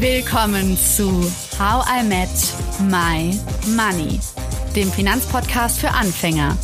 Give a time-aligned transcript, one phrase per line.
[0.00, 1.10] Willkommen zu
[1.58, 2.28] How I Met
[2.88, 3.36] My
[3.74, 4.20] Money,
[4.76, 6.56] dem Finanzpodcast für Anfänger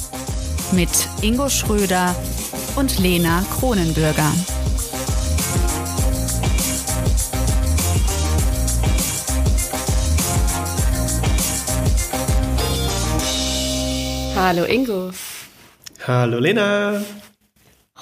[0.70, 0.88] mit
[1.20, 2.14] Ingo Schröder
[2.76, 4.30] und Lena Kronenbürger.
[14.36, 15.10] Hallo Ingo.
[16.06, 17.02] Hallo Lena.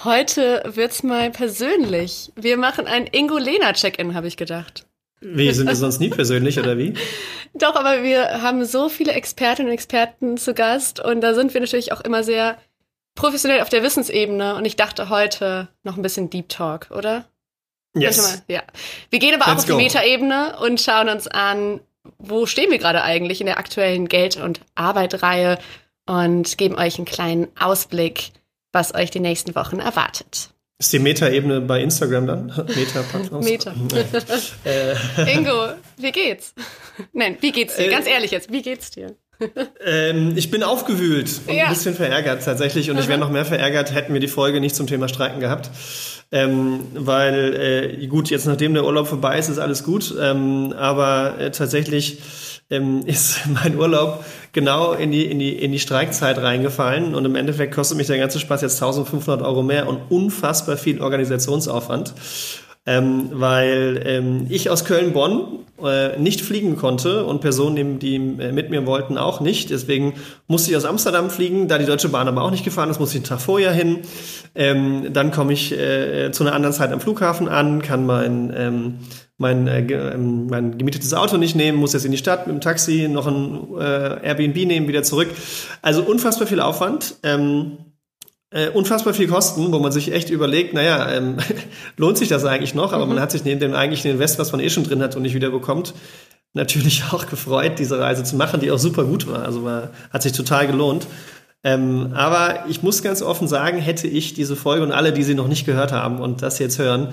[0.04, 2.30] Heute wird's mal persönlich.
[2.36, 4.84] Wir machen ein Ingo-Lena-Check-In, habe ich gedacht.
[5.22, 6.94] Wie, sind wir sonst nie persönlich oder wie?
[7.54, 11.60] Doch, aber wir haben so viele Expertinnen und Experten zu Gast und da sind wir
[11.60, 12.58] natürlich auch immer sehr
[13.14, 17.26] professionell auf der Wissensebene und ich dachte heute noch ein bisschen Deep Talk, oder?
[17.94, 18.42] Yes.
[18.48, 18.62] Ja.
[19.10, 19.76] Wir gehen aber Let's auch auf die go.
[19.76, 21.80] Metaebene und schauen uns an,
[22.18, 25.58] wo stehen wir gerade eigentlich in der aktuellen Geld- und Arbeit-Reihe
[26.06, 28.32] und geben euch einen kleinen Ausblick,
[28.72, 30.50] was euch die nächsten Wochen erwartet.
[30.78, 32.46] Ist die Meta-Ebene bei Instagram dann?
[32.74, 33.44] Meta packt aus.
[33.44, 33.74] Meta.
[34.64, 36.54] Äh, Ingo, wie geht's?
[37.12, 37.86] Nein, wie geht's dir?
[37.86, 39.14] Äh, Ganz ehrlich jetzt, wie geht's dir?
[39.84, 41.64] ähm, ich bin aufgewühlt und Ja.
[41.64, 42.90] ein bisschen verärgert tatsächlich.
[42.90, 45.70] Und ich wäre noch mehr verärgert, hätten wir die Folge nicht zum Thema Streiken gehabt.
[46.30, 50.14] Ähm, weil, äh, gut, jetzt nachdem der Urlaub vorbei ist, ist alles gut.
[50.20, 52.18] Ähm, aber äh, tatsächlich
[52.72, 57.14] ähm, ist mein Urlaub genau in die, in, die, in die Streikzeit reingefallen.
[57.14, 61.00] Und im Endeffekt kostet mich der ganze Spaß jetzt 1500 Euro mehr und unfassbar viel
[61.00, 62.14] Organisationsaufwand.
[62.84, 68.50] Ähm, weil ähm, ich aus Köln-Bonn äh, nicht fliegen konnte und Personen, die, die äh,
[68.50, 69.70] mit mir wollten, auch nicht.
[69.70, 70.14] Deswegen
[70.48, 73.18] musste ich aus Amsterdam fliegen, da die Deutsche Bahn aber auch nicht gefahren ist, musste
[73.18, 74.00] ich einen Tag vorher hin.
[74.56, 78.98] Ähm, dann komme ich äh, zu einer anderen Zeit am Flughafen an, kann mein, ähm,
[79.42, 82.60] mein, äh, ähm, mein gemietetes Auto nicht nehmen, muss jetzt in die Stadt mit dem
[82.62, 85.28] Taxi, noch ein äh, Airbnb nehmen, wieder zurück.
[85.82, 87.16] Also unfassbar viel Aufwand.
[87.22, 87.76] Ähm,
[88.50, 91.36] äh, unfassbar viel Kosten, wo man sich echt überlegt, naja, ähm,
[91.96, 92.92] lohnt sich das eigentlich noch?
[92.92, 95.22] Aber man hat sich neben dem eigentlichen Invest, was man eh schon drin hat und
[95.22, 95.94] nicht wieder bekommt,
[96.54, 99.44] natürlich auch gefreut, diese Reise zu machen, die auch super gut war.
[99.44, 101.06] Also war, hat sich total gelohnt.
[101.64, 105.34] Ähm, aber ich muss ganz offen sagen, hätte ich diese Folge und alle, die sie
[105.34, 107.12] noch nicht gehört haben und das jetzt hören,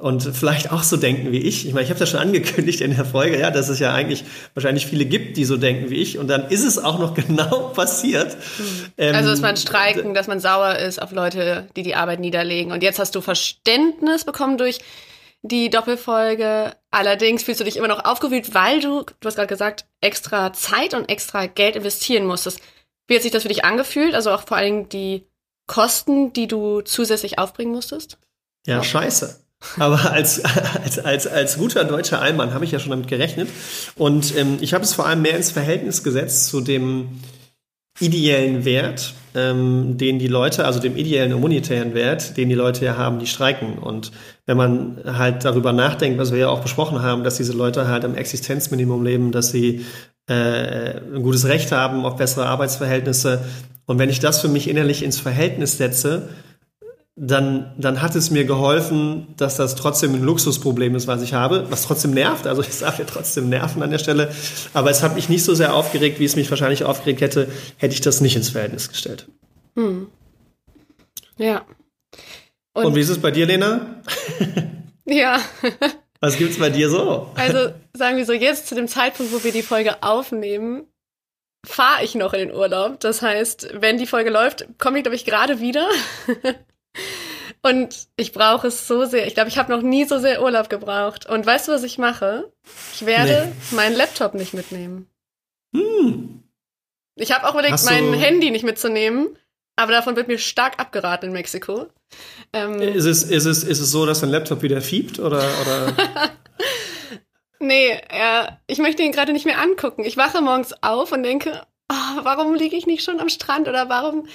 [0.00, 1.66] und vielleicht auch so denken wie ich.
[1.66, 4.24] Ich meine, ich habe das schon angekündigt in der Folge, ja, dass es ja eigentlich
[4.54, 6.18] wahrscheinlich viele gibt, die so denken wie ich.
[6.18, 8.36] Und dann ist es auch noch genau passiert.
[8.96, 12.72] Ähm, Also, dass man streiken, dass man sauer ist auf Leute, die die Arbeit niederlegen.
[12.72, 14.78] Und jetzt hast du Verständnis bekommen durch
[15.42, 16.74] die Doppelfolge.
[16.90, 20.94] Allerdings fühlst du dich immer noch aufgewühlt, weil du, du hast gerade gesagt, extra Zeit
[20.94, 22.60] und extra Geld investieren musstest.
[23.06, 24.14] Wie hat sich das für dich angefühlt?
[24.14, 25.26] Also auch vor allem die
[25.66, 28.18] Kosten, die du zusätzlich aufbringen musstest?
[28.66, 29.39] Ja, scheiße.
[29.78, 30.42] Aber als,
[30.84, 33.48] als, als, als guter deutscher Allmann habe ich ja schon damit gerechnet.
[33.96, 37.20] Und ähm, ich habe es vor allem mehr ins Verhältnis gesetzt zu dem
[37.98, 42.84] ideellen Wert, ähm, den die Leute, also dem ideellen und monetären Wert, den die Leute
[42.84, 43.78] ja haben, die streiken.
[43.78, 44.10] Und
[44.46, 48.04] wenn man halt darüber nachdenkt, was wir ja auch besprochen haben, dass diese Leute halt
[48.04, 49.84] am Existenzminimum leben, dass sie
[50.28, 53.44] äh, ein gutes Recht haben auf bessere Arbeitsverhältnisse.
[53.84, 56.30] Und wenn ich das für mich innerlich ins Verhältnis setze,
[57.22, 61.66] dann, dann hat es mir geholfen, dass das trotzdem ein Luxusproblem ist, was ich habe,
[61.68, 62.46] was trotzdem nervt.
[62.46, 64.32] Also ich sage ja trotzdem nerven an der Stelle.
[64.72, 67.92] Aber es hat mich nicht so sehr aufgeregt, wie es mich wahrscheinlich aufgeregt hätte, hätte
[67.92, 69.28] ich das nicht ins Verhältnis gestellt.
[71.36, 71.66] Ja.
[72.72, 74.02] Und, wie ist es bei dir, Lena?
[75.06, 75.40] Ja.
[76.20, 77.32] Was gibt's bei dir so?
[77.34, 80.86] Also sagen wir so, jetzt zu dem Zeitpunkt, wo wir die Folge aufnehmen,
[81.66, 83.00] fahre ich noch in den Urlaub.
[83.00, 85.88] Das heißt, wenn die Folge läuft, komme ich, glaube ich, gerade wieder.
[87.62, 89.26] Und ich brauche es so sehr.
[89.26, 91.26] Ich glaube, ich habe noch nie so sehr Urlaub gebraucht.
[91.26, 92.50] Und weißt du, was ich mache?
[92.94, 95.08] Ich werde meinen Laptop nicht mitnehmen.
[95.74, 96.42] Hm.
[97.16, 99.36] Ich habe auch überlegt, mein Handy nicht mitzunehmen.
[99.76, 101.86] Aber davon wird mir stark abgeraten in Mexiko.
[102.52, 105.18] Ähm, Ist es, ist, es, ist es so, dass dein Laptop wieder fiebt?
[105.18, 106.30] Oder, oder?
[107.62, 110.02] Nee, äh, ich möchte ihn gerade nicht mehr angucken.
[110.04, 111.60] Ich wache morgens auf und denke,
[111.92, 114.26] oh, warum liege ich nicht schon am Strand oder warum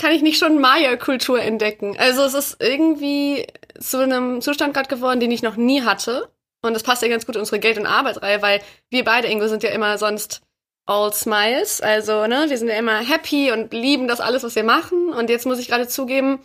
[0.00, 1.96] kann ich nicht schon Maya-Kultur entdecken?
[1.98, 3.46] Also es ist irgendwie
[3.78, 6.30] zu einem Zustand gerade geworden, den ich noch nie hatte.
[6.62, 9.46] Und das passt ja ganz gut in unsere Geld- und Arbeitsreihe, weil wir beide, Ingo,
[9.46, 10.40] sind ja immer sonst
[10.86, 11.80] all smiles.
[11.82, 15.12] Also, ne, wir sind ja immer happy und lieben das alles, was wir machen.
[15.12, 16.40] Und jetzt muss ich gerade zugeben,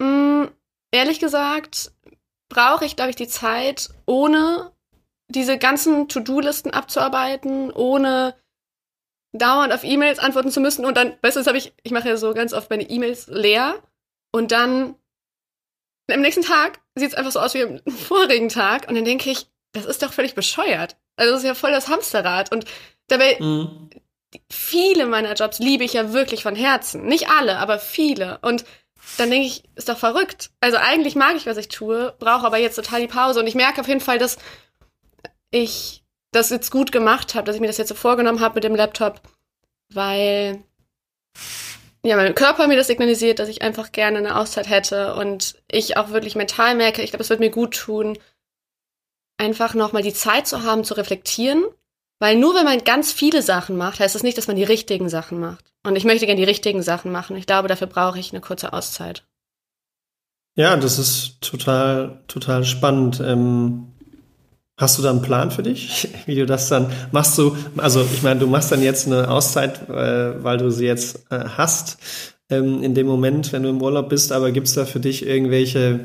[0.00, 0.48] mh,
[0.92, 1.92] ehrlich gesagt,
[2.48, 4.72] brauche ich, glaube ich, die Zeit, ohne
[5.28, 8.34] diese ganzen To-Do-Listen abzuarbeiten, ohne
[9.32, 12.08] dauernd auf E-Mails antworten zu müssen und dann, weißt du, das habe ich, ich mache
[12.08, 13.82] ja so ganz oft meine E-Mails leer
[14.30, 14.94] und dann
[16.10, 19.30] am nächsten Tag sieht es einfach so aus wie am vorigen Tag und dann denke
[19.30, 20.96] ich, das ist doch völlig bescheuert.
[21.16, 22.66] Also das ist ja voll das Hamsterrad und
[23.08, 23.90] dabei Hm.
[24.50, 27.04] viele meiner Jobs liebe ich ja wirklich von Herzen.
[27.04, 28.38] Nicht alle, aber viele.
[28.42, 28.64] Und
[29.18, 30.50] dann denke ich, ist doch verrückt.
[30.60, 33.40] Also eigentlich mag ich, was ich tue, brauche aber jetzt total die Pause.
[33.40, 34.38] Und ich merke auf jeden Fall, dass
[35.50, 36.01] ich
[36.32, 38.74] das jetzt gut gemacht habe, dass ich mir das jetzt so vorgenommen habe mit dem
[38.74, 39.20] Laptop,
[39.92, 40.62] weil
[42.04, 45.96] ja, mein Körper mir das signalisiert, dass ich einfach gerne eine Auszeit hätte und ich
[45.96, 48.18] auch wirklich mental merke, ich glaube, es wird mir gut tun,
[49.38, 51.62] einfach nochmal die Zeit zu haben, zu reflektieren,
[52.18, 55.08] weil nur wenn man ganz viele Sachen macht, heißt das nicht, dass man die richtigen
[55.08, 55.72] Sachen macht.
[55.84, 57.36] Und ich möchte gerne die richtigen Sachen machen.
[57.36, 59.24] Ich glaube, dafür brauche ich eine kurze Auszeit.
[60.54, 63.20] Ja, das ist total, total spannend.
[63.20, 63.91] Ähm,
[64.76, 67.38] hast du da einen Plan für dich, wie du das dann machst?
[67.38, 71.24] Du, also ich meine, du machst dann jetzt eine Auszeit, äh, weil du sie jetzt
[71.30, 71.98] äh, hast
[72.50, 74.32] ähm, in dem Moment, wenn du im Urlaub bist.
[74.32, 76.00] Aber gibt es da für dich irgendwelche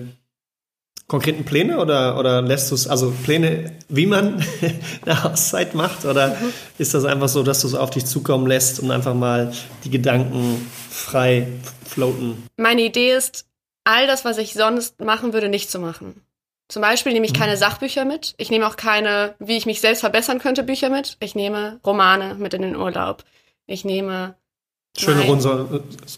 [1.07, 4.43] konkreten Pläne oder, oder lässt du es, also Pläne, wie man
[5.05, 6.05] eine Auszeit macht?
[6.05, 6.53] Oder mhm.
[6.77, 9.53] ist das einfach so, dass du es auf dich zukommen lässt und einfach mal
[9.83, 11.47] die Gedanken frei
[11.85, 12.43] floaten?
[12.57, 13.45] Meine Idee ist,
[13.85, 16.21] all das, was ich sonst machen würde, nicht zu machen.
[16.67, 17.37] Zum Beispiel nehme ich mhm.
[17.37, 18.35] keine Sachbücher mit.
[18.37, 21.17] Ich nehme auch keine, wie ich mich selbst verbessern könnte, Bücher mit.
[21.19, 23.23] Ich nehme Romane mit in den Urlaub.
[23.65, 24.35] Ich nehme
[24.97, 25.67] Schöne rosa,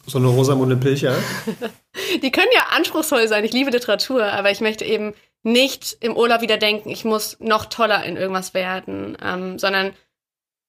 [0.07, 1.15] so eine Rosamunde Pilcher.
[2.21, 3.43] die können ja anspruchsvoll sein.
[3.43, 5.13] Ich liebe Literatur, aber ich möchte eben
[5.43, 9.93] nicht im Urlaub wieder denken, ich muss noch toller in irgendwas werden, ähm, sondern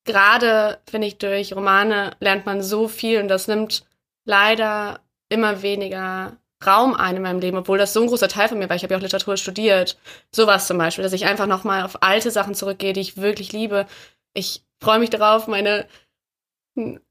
[0.05, 3.85] gerade, finde ich, durch Romane lernt man so viel und das nimmt
[4.25, 6.37] leider immer weniger
[6.67, 8.77] Raum ein in meinem Leben, obwohl das so ein großer Teil von mir war.
[8.77, 9.99] Ich habe ja auch Literatur studiert.
[10.35, 13.87] Sowas zum Beispiel, dass ich einfach nochmal auf alte Sachen zurückgehe, die ich wirklich liebe.
[14.35, 15.87] Ich freue mich darauf, meine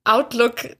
[0.03, 0.77] Outlook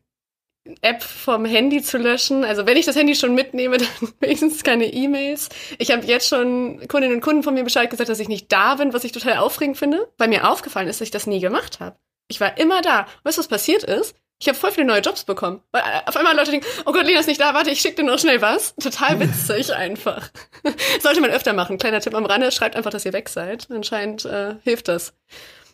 [0.82, 2.44] App vom Handy zu löschen.
[2.44, 5.50] Also wenn ich das Handy schon mitnehme, dann wenigstens keine E-Mails.
[5.78, 8.76] Ich habe jetzt schon Kundinnen und Kunden von mir Bescheid gesagt, dass ich nicht da
[8.76, 11.80] bin, was ich total aufregend finde, weil mir aufgefallen ist, dass ich das nie gemacht
[11.80, 11.98] habe.
[12.28, 13.08] Ich war immer da.
[13.24, 14.16] Weißt du, was passiert ist?
[14.42, 15.62] Ich habe voll viele neue Jobs bekommen.
[15.72, 17.98] Weil äh, auf einmal Leute denken, oh Gott, Lena ist nicht da, warte, ich schicke
[17.98, 18.74] dir noch schnell was.
[18.76, 20.30] Total witzig einfach.
[21.02, 21.78] Sollte man öfter machen.
[21.78, 23.68] Kleiner Tipp am Rande, schreibt einfach, dass ihr weg seid.
[23.70, 25.14] Anscheinend äh, hilft das.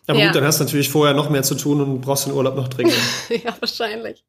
[0.08, 0.28] Aber ja.
[0.28, 2.68] gut, dann hast du natürlich vorher noch mehr zu tun und brauchst den Urlaub noch
[2.68, 2.96] dringend.
[3.30, 4.24] ja, wahrscheinlich.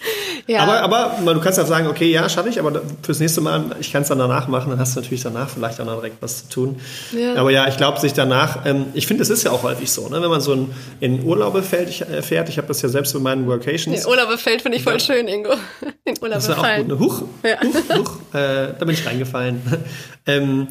[0.46, 0.60] Ja.
[0.60, 3.92] Aber, aber du kannst ja sagen, okay, ja, schaffe ich, aber fürs nächste Mal, ich
[3.92, 6.42] kann es dann danach machen, dann hast du natürlich danach vielleicht auch noch direkt was
[6.42, 6.80] zu tun.
[7.10, 7.34] Ja.
[7.34, 10.08] Aber ja, ich glaube, sich danach, ähm, ich finde, es ist ja auch häufig so,
[10.08, 10.22] ne?
[10.22, 10.70] wenn man so in,
[11.00, 14.04] in Urlaube fährt, ich, äh, fährt, ich habe das ja selbst bei meinen Workations.
[14.04, 15.00] In Urlaube fällt finde ich voll ja.
[15.00, 15.54] schön, Ingo.
[16.04, 16.88] In Urlaube das ist ja auch gut.
[16.88, 16.98] Ne?
[16.98, 17.60] Huch, ja.
[17.62, 19.60] huch, huch äh, da bin ich reingefallen.
[20.26, 20.68] ähm,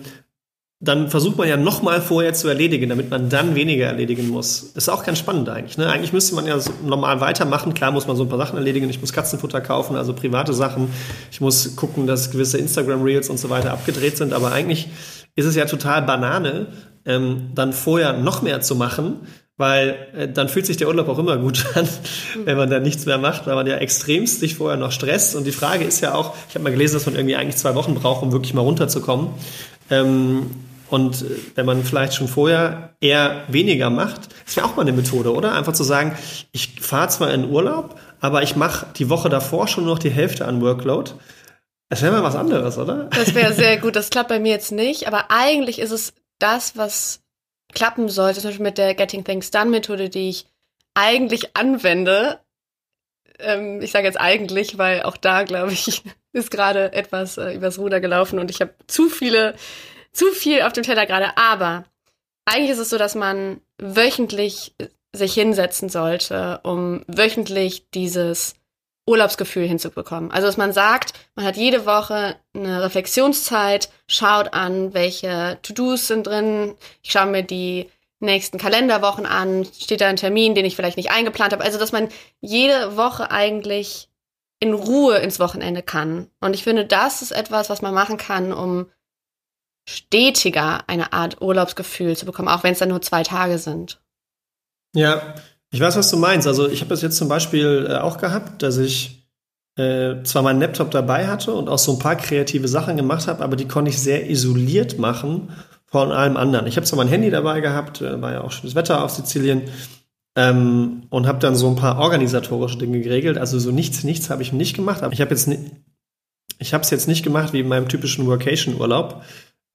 [0.87, 4.71] dann versucht man ja nochmal vorher zu erledigen, damit man dann weniger erledigen muss.
[4.75, 5.77] Ist auch ganz spannend eigentlich.
[5.77, 5.87] Ne?
[5.87, 7.73] Eigentlich müsste man ja so normal weitermachen.
[7.73, 8.89] Klar muss man so ein paar Sachen erledigen.
[8.89, 10.89] Ich muss Katzenfutter kaufen, also private Sachen.
[11.31, 14.31] Ich muss gucken, dass gewisse Instagram-Reels und so weiter abgedreht sind.
[14.31, 14.89] Aber eigentlich
[15.35, 16.67] ist es ja total Banane,
[17.05, 19.21] ähm, dann vorher noch mehr zu machen,
[19.57, 21.87] weil äh, dann fühlt sich der Urlaub auch immer gut an,
[22.43, 25.35] wenn man dann nichts mehr macht, weil man ja extremst sich vorher noch stresst.
[25.35, 27.75] Und die Frage ist ja auch, ich habe mal gelesen, dass man irgendwie eigentlich zwei
[27.75, 29.29] Wochen braucht, um wirklich mal runterzukommen.
[29.89, 30.47] Ähm,
[30.89, 34.93] und äh, wenn man vielleicht schon vorher eher weniger macht, ist ja auch mal eine
[34.93, 35.53] Methode, oder?
[35.53, 36.17] Einfach zu sagen,
[36.51, 40.45] ich fahre zwar in Urlaub, aber ich mache die Woche davor schon noch die Hälfte
[40.45, 41.11] an Workload.
[41.89, 43.05] Das wäre mal was anderes, oder?
[43.11, 43.95] Das wäre sehr gut.
[43.95, 47.21] Das klappt bei mir jetzt nicht, aber eigentlich ist es das, was
[47.73, 50.47] klappen sollte, zum Beispiel mit der Getting Things Done Methode, die ich
[50.93, 52.39] eigentlich anwende.
[53.39, 57.79] Ähm, ich sage jetzt eigentlich, weil auch da, glaube ich, ist gerade etwas äh, übers
[57.79, 59.55] Ruder gelaufen und ich habe zu viele
[60.15, 61.83] zu viel auf dem Teller gerade, aber
[62.45, 64.75] eigentlich ist es so, dass man wöchentlich
[65.13, 68.55] sich hinsetzen sollte, um wöchentlich dieses
[69.07, 70.31] Urlaubsgefühl hinzubekommen.
[70.31, 76.27] Also, dass man sagt, man hat jede Woche eine Reflexionszeit, schaut an, welche To-Dos sind
[76.27, 77.89] drin, ich schaue mir die
[78.19, 81.63] nächsten Kalenderwochen an, steht da ein Termin, den ich vielleicht nicht eingeplant habe.
[81.63, 82.09] Also, dass man
[82.41, 84.09] jede Woche eigentlich
[84.59, 86.29] in Ruhe ins Wochenende kann.
[86.39, 88.87] Und ich finde, das ist etwas, was man machen kann, um
[89.87, 94.01] stetiger eine Art Urlaubsgefühl zu bekommen, auch wenn es dann nur zwei Tage sind.
[94.95, 95.35] Ja,
[95.71, 96.47] ich weiß, was du meinst.
[96.47, 99.29] Also ich habe das jetzt zum Beispiel äh, auch gehabt, dass ich
[99.77, 103.43] äh, zwar meinen Laptop dabei hatte und auch so ein paar kreative Sachen gemacht habe,
[103.43, 105.53] aber die konnte ich sehr isoliert machen
[105.85, 106.65] von allem anderen.
[106.65, 109.63] Ich habe zwar mein Handy dabei gehabt, äh, war ja auch schönes Wetter auf Sizilien,
[110.35, 113.37] ähm, und habe dann so ein paar organisatorische Dinge geregelt.
[113.37, 115.01] Also so nichts, nichts habe ich nicht gemacht.
[115.01, 115.49] Aber ich habe jetzt,
[116.59, 119.23] ich habe es jetzt nicht gemacht wie in meinem typischen Workation-Urlaub,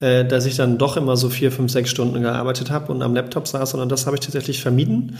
[0.01, 3.15] äh, dass ich dann doch immer so vier, fünf, sechs Stunden gearbeitet habe und am
[3.15, 5.17] Laptop saß, sondern das habe ich tatsächlich vermieden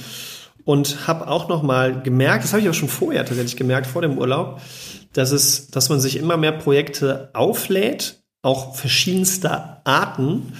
[0.65, 4.01] und habe auch noch mal gemerkt, das habe ich auch schon vorher tatsächlich gemerkt vor
[4.01, 4.61] dem Urlaub,
[5.13, 10.53] dass es, dass man sich immer mehr Projekte auflädt, auch verschiedenster Arten.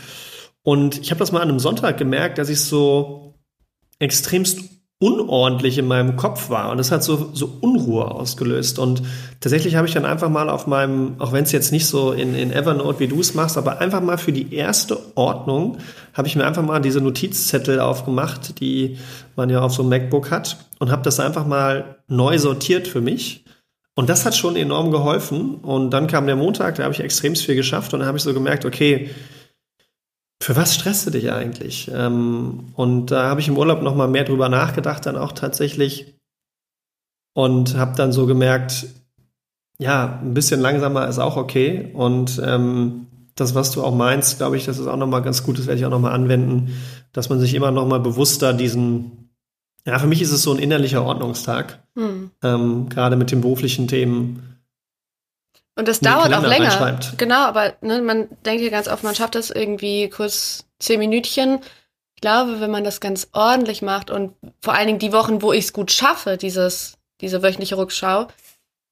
[0.64, 3.36] Und ich habe das mal an einem Sonntag gemerkt, dass ich so
[4.00, 8.78] extremst unordentlich in meinem Kopf war und das hat so, so Unruhe ausgelöst.
[8.78, 9.02] Und
[9.40, 12.36] tatsächlich habe ich dann einfach mal auf meinem, auch wenn es jetzt nicht so in,
[12.36, 15.80] in Evernote wie du es machst, aber einfach mal für die erste Ordnung
[16.14, 18.98] habe ich mir einfach mal diese Notizzettel aufgemacht, die
[19.36, 23.02] man ja auf so einem MacBook hat und habe das einfach mal neu sortiert für
[23.02, 23.44] mich.
[23.96, 25.56] Und das hat schon enorm geholfen.
[25.56, 28.24] Und dann kam der Montag, da habe ich extrem viel geschafft und dann habe ich
[28.24, 29.10] so gemerkt, okay,
[30.42, 31.90] für was stresst du dich eigentlich?
[31.94, 36.16] Ähm, und da habe ich im Urlaub noch mal mehr drüber nachgedacht, dann auch tatsächlich.
[37.34, 38.88] Und habe dann so gemerkt,
[39.78, 41.92] ja, ein bisschen langsamer ist auch okay.
[41.94, 45.44] Und ähm, das, was du auch meinst, glaube ich, das ist auch noch mal ganz
[45.44, 46.74] gut, das werde ich auch noch mal anwenden,
[47.14, 49.30] dass man sich immer noch mal bewusster diesen,
[49.86, 52.32] ja, für mich ist es so ein innerlicher Ordnungstag, hm.
[52.44, 54.51] ähm, gerade mit den beruflichen Themen
[55.82, 57.00] und das dauert auch länger.
[57.18, 61.60] Genau, aber ne, man denkt hier ganz oft, man schafft das irgendwie kurz zehn Minütchen.
[62.14, 65.54] Ich glaube, wenn man das ganz ordentlich macht und vor allen Dingen die Wochen, wo
[65.54, 68.28] ich es gut schaffe, dieses, diese wöchentliche Rückschau,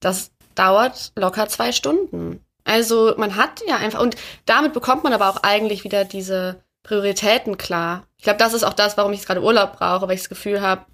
[0.00, 2.44] das dauert locker zwei Stunden.
[2.64, 4.16] Also man hat ja einfach, und
[4.46, 8.02] damit bekommt man aber auch eigentlich wieder diese Prioritäten klar.
[8.16, 10.60] Ich glaube, das ist auch das, warum ich gerade Urlaub brauche, weil ich das Gefühl
[10.60, 10.86] habe,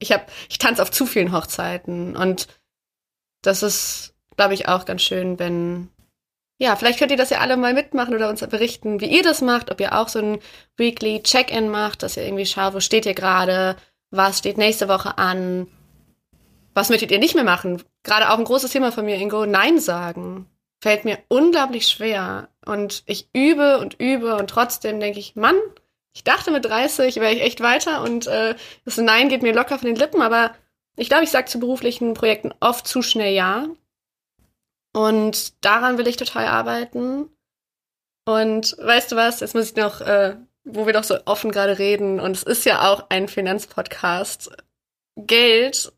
[0.00, 2.48] ich habe, ich tanze auf zu vielen Hochzeiten und
[3.42, 5.88] das ist glaube ich, auch ganz schön, wenn,
[6.58, 9.40] ja, vielleicht könnt ihr das ja alle mal mitmachen oder uns berichten, wie ihr das
[9.42, 10.38] macht, ob ihr auch so ein
[10.76, 13.76] Weekly Check-in macht, dass ihr irgendwie schaut, wo steht ihr gerade,
[14.10, 15.66] was steht nächste Woche an,
[16.74, 17.82] was möchtet ihr nicht mehr machen?
[18.02, 20.46] Gerade auch ein großes Thema von mir, Ingo, Nein sagen.
[20.82, 22.48] Fällt mir unglaublich schwer.
[22.66, 25.56] Und ich übe und übe und trotzdem denke ich, Mann,
[26.14, 29.78] ich dachte mit 30 wäre ich echt weiter und äh, das Nein geht mir locker
[29.78, 30.54] von den Lippen, aber
[30.96, 33.66] ich glaube, ich sage zu beruflichen Projekten oft zu schnell Ja.
[34.94, 37.28] Und daran will ich total arbeiten.
[38.26, 41.78] Und weißt du was, jetzt muss ich noch, äh, wo wir doch so offen gerade
[41.78, 44.56] reden, und es ist ja auch ein Finanzpodcast.
[45.16, 45.92] Geld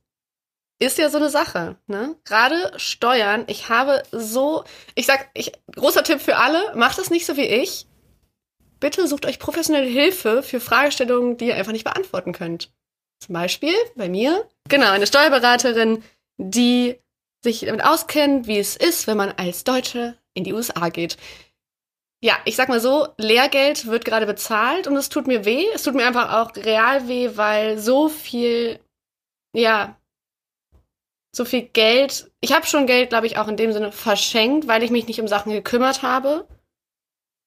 [0.79, 2.17] ist ja so eine Sache, ne?
[2.25, 7.27] Gerade Steuern, ich habe so, ich sag, ich, großer Tipp für alle, macht es nicht
[7.27, 7.87] so wie ich.
[8.81, 12.73] Bitte sucht euch professionelle Hilfe für Fragestellungen, die ihr einfach nicht beantworten könnt.
[13.21, 16.03] Zum Beispiel bei mir, genau, eine Steuerberaterin,
[16.37, 16.99] die
[17.47, 21.17] sich damit auskennt, wie es ist, wenn man als Deutsche in die USA geht.
[22.21, 25.65] Ja, ich sag mal so, Lehrgeld wird gerade bezahlt und es tut mir weh.
[25.75, 28.81] Es tut mir einfach auch real weh, weil so viel,
[29.55, 29.97] ja,
[31.33, 34.83] so viel Geld, ich habe schon Geld, glaube ich, auch in dem Sinne verschenkt, weil
[34.83, 36.49] ich mich nicht um Sachen gekümmert habe.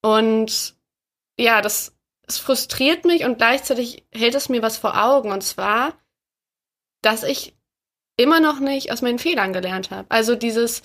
[0.02, 0.76] Und
[1.38, 5.30] ja, das, das frustriert mich und gleichzeitig hält es mir was vor Augen.
[5.32, 5.98] Und zwar,
[7.02, 7.59] dass ich
[8.16, 10.06] immer noch nicht aus meinen Fehlern gelernt habe.
[10.10, 10.82] Also dieses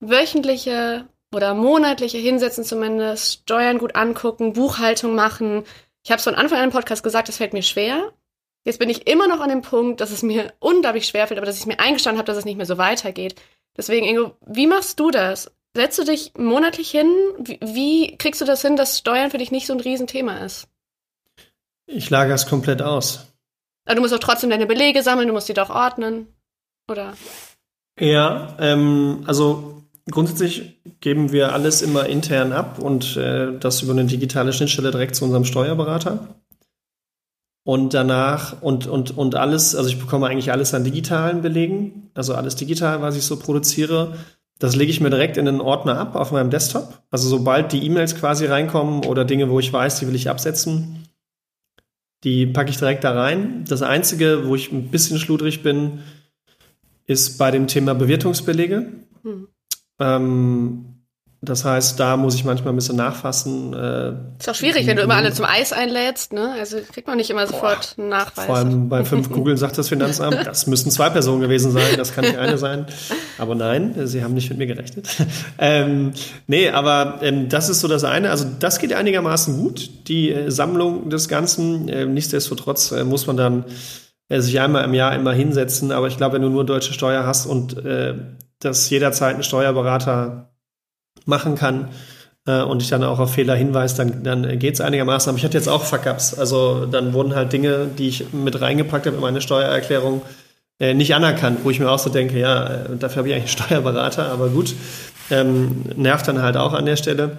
[0.00, 5.64] wöchentliche oder monatliche Hinsetzen zumindest, Steuern gut angucken, Buchhaltung machen.
[6.04, 8.12] Ich habe es von Anfang an im Podcast gesagt, das fällt mir schwer.
[8.64, 11.46] Jetzt bin ich immer noch an dem Punkt, dass es mir unglaublich schwer fällt, aber
[11.46, 13.36] dass ich mir eingestanden habe, dass es nicht mehr so weitergeht.
[13.76, 15.52] Deswegen, Ingo, wie machst du das?
[15.74, 17.12] Setzt du dich monatlich hin?
[17.38, 20.68] Wie, wie kriegst du das hin, dass Steuern für dich nicht so ein Riesenthema ist?
[21.86, 23.26] Ich lagere es komplett aus.
[23.84, 26.34] Aber du musst auch trotzdem deine Belege sammeln, du musst die doch ordnen.
[26.88, 27.14] Oder?
[27.98, 34.04] Ja, ähm, also grundsätzlich geben wir alles immer intern ab und äh, das über eine
[34.04, 36.28] digitale Schnittstelle direkt zu unserem Steuerberater.
[37.64, 42.34] Und danach und, und, und alles, also ich bekomme eigentlich alles an digitalen Belegen, also
[42.34, 44.14] alles digital, was ich so produziere.
[44.60, 47.02] Das lege ich mir direkt in einen Ordner ab auf meinem Desktop.
[47.10, 51.08] Also sobald die E-Mails quasi reinkommen oder Dinge, wo ich weiß, die will ich absetzen,
[52.22, 53.64] die packe ich direkt da rein.
[53.68, 56.04] Das Einzige, wo ich ein bisschen schludrig bin,
[57.06, 58.92] ist bei dem Thema Bewirtungsbelege.
[59.22, 59.48] Hm.
[59.98, 60.96] Ähm,
[61.42, 63.72] das heißt, da muss ich manchmal ein bisschen nachfassen.
[63.72, 66.54] Äh, ist auch schwierig, wenn du immer alle zum Eis einlädst, ne?
[66.58, 68.46] Also kriegt man nicht immer sofort einen Nachweis.
[68.46, 72.14] Vor allem bei fünf Google sagt das Finanzamt, das müssten zwei Personen gewesen sein, das
[72.14, 72.86] kann nicht eine sein.
[73.38, 75.08] Aber nein, sie haben nicht mit mir gerechnet.
[75.58, 76.12] ähm,
[76.46, 78.30] nee, aber ähm, das ist so das eine.
[78.30, 81.88] Also das geht einigermaßen gut, die äh, Sammlung des Ganzen.
[81.88, 83.64] Äh, nichtsdestotrotz äh, muss man dann
[84.28, 85.92] sich einmal im Jahr immer hinsetzen.
[85.92, 88.14] Aber ich glaube, wenn du nur deutsche Steuer hast und äh,
[88.60, 90.50] das jederzeit ein Steuerberater
[91.24, 91.88] machen kann
[92.46, 95.30] äh, und ich dann auch auf Fehler hinweist, dann, dann geht es einigermaßen.
[95.30, 96.34] Aber ich hatte jetzt auch Fuck-Ups.
[96.38, 100.22] Also dann wurden halt Dinge, die ich mit reingepackt habe in meine Steuererklärung,
[100.78, 103.58] äh, nicht anerkannt, wo ich mir auch so denke, ja, äh, dafür habe ich eigentlich
[103.58, 104.74] einen Steuerberater, aber gut,
[105.30, 107.38] ähm, nervt dann halt auch an der Stelle.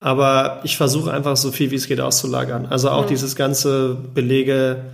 [0.00, 2.66] Aber ich versuche einfach so viel wie es geht auszulagern.
[2.66, 3.08] Also auch mhm.
[3.08, 4.84] dieses ganze Belege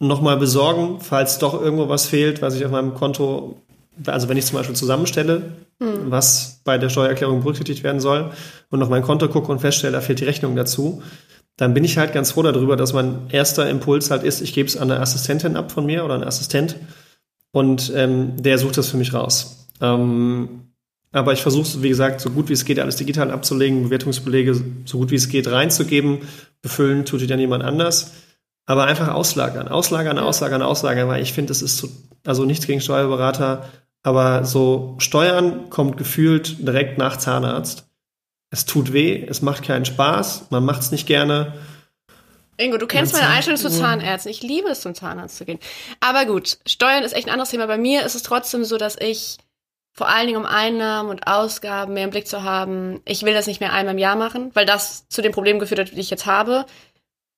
[0.00, 3.60] nochmal besorgen, falls doch irgendwo was fehlt, was ich auf meinem Konto,
[4.06, 5.42] also wenn ich zum Beispiel zusammenstelle,
[5.78, 6.10] mhm.
[6.10, 8.30] was bei der Steuererklärung berücksichtigt werden soll
[8.70, 11.02] und auf mein Konto gucke und feststelle, da fehlt die Rechnung dazu,
[11.56, 14.66] dann bin ich halt ganz froh darüber, dass mein erster Impuls halt ist, ich gebe
[14.66, 16.76] es an eine Assistentin ab von mir oder einen Assistent
[17.52, 19.68] und ähm, der sucht das für mich raus.
[19.82, 20.70] Ähm,
[21.12, 24.98] aber ich versuche, wie gesagt, so gut wie es geht, alles digital abzulegen, Bewertungsbelege so
[24.98, 26.20] gut wie es geht reinzugeben.
[26.62, 28.12] Befüllen tut die dann jemand anders.
[28.70, 31.88] Aber einfach auslagern, auslagern, auslagern, auslagern, weil ich finde, das ist so,
[32.24, 33.68] also nichts gegen Steuerberater,
[34.04, 37.88] aber so Steuern kommt gefühlt direkt nach Zahnarzt.
[38.48, 41.52] Es tut weh, es macht keinen Spaß, man macht es nicht gerne.
[42.58, 44.30] Ingo, du kennst meine Einstellung zu Zahnärzten.
[44.30, 45.58] Ich liebe es, zum Zahnarzt zu gehen.
[45.98, 47.66] Aber gut, Steuern ist echt ein anderes Thema.
[47.66, 49.38] Bei mir ist es trotzdem so, dass ich
[49.92, 53.00] vor allen Dingen um Einnahmen und Ausgaben mehr im Blick zu haben.
[53.04, 55.80] Ich will das nicht mehr einmal im Jahr machen, weil das zu den Problemen geführt
[55.80, 56.66] hat, die ich jetzt habe.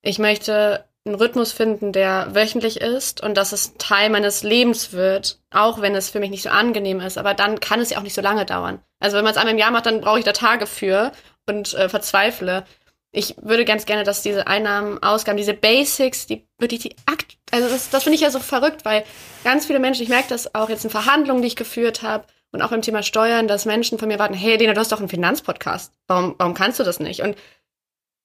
[0.02, 5.40] Ich möchte einen Rhythmus finden, der wöchentlich ist und dass es Teil meines Lebens wird,
[5.50, 7.18] auch wenn es für mich nicht so angenehm ist.
[7.18, 8.80] Aber dann kann es ja auch nicht so lange dauern.
[9.00, 11.12] Also wenn man es einmal im Jahr macht, dann brauche ich da Tage für
[11.46, 12.64] und äh, verzweifle.
[13.10, 17.68] Ich würde ganz gerne, dass diese Einnahmen, Ausgaben, diese Basics, die wirklich die Akt, also
[17.68, 19.04] das, das finde ich ja so verrückt, weil
[19.44, 22.62] ganz viele Menschen, ich merke das auch jetzt in Verhandlungen, die ich geführt habe und
[22.62, 25.08] auch beim Thema Steuern, dass Menschen von mir warten, hey Lena, du hast doch einen
[25.08, 25.92] Finanzpodcast.
[26.06, 27.20] Warum, warum kannst du das nicht?
[27.22, 27.36] Und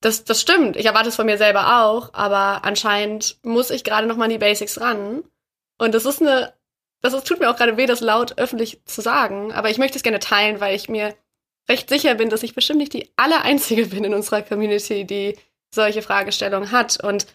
[0.02, 0.76] das, das stimmt.
[0.76, 4.30] Ich erwarte es von mir selber auch, aber anscheinend muss ich gerade noch mal an
[4.30, 5.24] die Basics ran.
[5.78, 6.54] Und das ist eine,
[7.02, 9.98] das ist, tut mir auch gerade weh, das laut öffentlich zu sagen, aber ich möchte
[9.98, 11.16] es gerne teilen, weil ich mir
[11.70, 15.38] recht sicher bin, dass ich bestimmt nicht die allereinzige bin in unserer Community, die
[15.74, 17.04] solche Fragestellungen hat.
[17.04, 17.28] Und,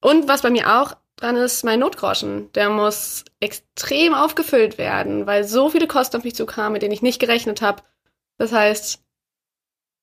[0.00, 2.50] und was bei mir auch dran ist, mein Notgroschen.
[2.52, 7.02] Der muss extrem aufgefüllt werden, weil so viele Kosten auf mich zukamen, mit denen ich
[7.02, 7.82] nicht gerechnet habe.
[8.38, 9.02] Das heißt,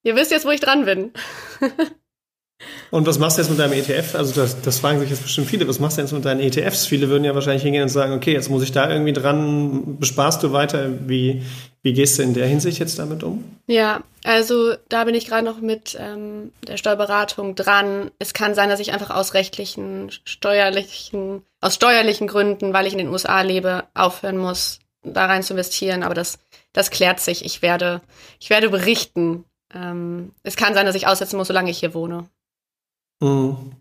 [0.08, 1.12] Ihr wisst jetzt, wo ich dran bin.
[2.92, 4.16] und was machst du jetzt mit deinem ETF?
[4.16, 5.68] Also das, das fragen sich jetzt bestimmt viele.
[5.68, 6.86] Was machst du jetzt mit deinen ETFs?
[6.86, 9.98] Viele würden ja wahrscheinlich hingehen und sagen, okay, jetzt muss ich da irgendwie dran.
[10.00, 10.88] Besparst du weiter?
[11.10, 11.44] Wie,
[11.82, 13.44] wie gehst du in der Hinsicht jetzt damit um?
[13.68, 18.10] Ja, also da bin ich gerade noch mit ähm, der Steuerberatung dran.
[18.18, 23.00] Es kann sein, dass ich einfach aus rechtlichen, steuerlichen, aus steuerlichen Gründen, weil ich in
[23.00, 26.04] den USA lebe, aufhören muss, da rein zu investieren.
[26.04, 26.40] Aber das,
[26.72, 27.44] das klärt sich.
[27.44, 28.00] Ich werde,
[28.40, 29.44] ich werde berichten,
[29.74, 32.30] ähm, es kann sein, dass ich aussetzen muss, solange ich hier wohne.
[33.20, 33.74] Mhm.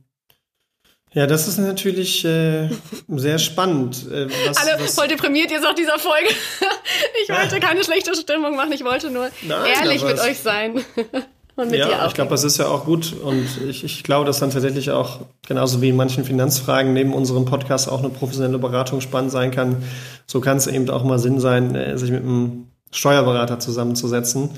[1.12, 2.68] Ja, das ist natürlich äh,
[3.09, 4.07] sehr spannend.
[4.11, 6.29] Äh, was, Alle was voll deprimiert jetzt nach dieser Folge.
[7.22, 10.85] ich wollte keine schlechte Stimmung machen, ich wollte nur Nein, ehrlich mit euch sein.
[11.57, 12.09] Und mit ja, dir auch.
[12.09, 15.20] ich glaube, das ist ja auch gut und ich, ich glaube, dass dann tatsächlich auch,
[15.49, 19.83] genauso wie in manchen Finanzfragen neben unserem Podcast auch eine professionelle Beratung spannend sein kann,
[20.27, 24.51] so kann es eben auch mal Sinn sein, äh, sich mit einem Steuerberater zusammenzusetzen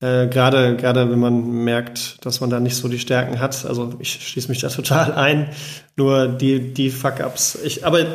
[0.00, 3.66] äh, gerade, gerade wenn man merkt, dass man da nicht so die Stärken hat.
[3.66, 5.50] Also ich schließe mich da total ein.
[5.96, 7.58] Nur die, die Fuck-Ups.
[7.64, 8.06] Ich, aber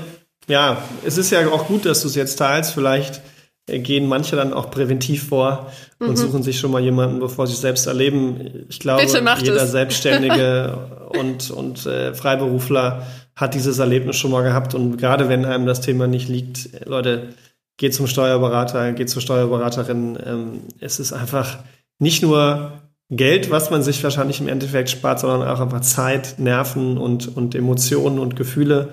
[0.48, 2.74] ja, es ist ja auch gut, dass du es jetzt teilst.
[2.74, 3.22] Vielleicht
[3.68, 6.16] gehen manche dann auch präventiv vor und mhm.
[6.16, 8.66] suchen sich schon mal jemanden, bevor sie es selbst erleben.
[8.70, 9.72] Ich glaube, jeder es.
[9.72, 10.78] Selbstständige
[11.10, 14.76] und, und äh, Freiberufler hat dieses Erlebnis schon mal gehabt.
[14.76, 17.30] Und gerade wenn einem das Thema nicht liegt, Leute,
[17.78, 20.18] geht zum Steuerberater, geht zur Steuerberaterin.
[20.26, 21.60] Ähm, es ist einfach
[22.00, 26.98] nicht nur Geld, was man sich wahrscheinlich im Endeffekt spart, sondern auch einfach Zeit, Nerven
[26.98, 28.90] und, und Emotionen und Gefühle.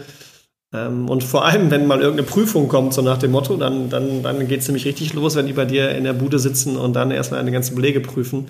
[0.73, 4.23] Ähm, und vor allem, wenn mal irgendeine Prüfung kommt, so nach dem Motto, dann, dann,
[4.23, 6.95] dann geht es nämlich richtig los, wenn die bei dir in der Bude sitzen und
[6.95, 8.49] dann erstmal eine ganze Belege prüfen.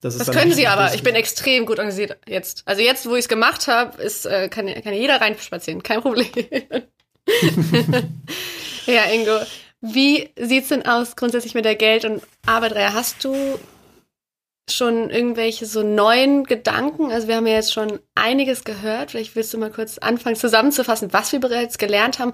[0.00, 0.94] Das, das können sie aber.
[0.94, 2.62] Ich bin extrem gut organisiert jetzt.
[2.64, 5.82] Also jetzt, wo ich es gemacht habe, ist äh, kann, kann jeder reinspazieren.
[5.82, 6.26] Kein Problem.
[8.86, 9.38] ja, Ingo.
[9.82, 12.94] Wie sieht's denn aus grundsätzlich mit der Geld- und Arbeitreihe?
[12.94, 13.58] Hast du
[14.70, 17.10] schon irgendwelche so neuen Gedanken?
[17.10, 19.10] Also wir haben ja jetzt schon einiges gehört.
[19.10, 22.32] Vielleicht willst du mal kurz anfangen zusammenzufassen, was wir bereits gelernt haben.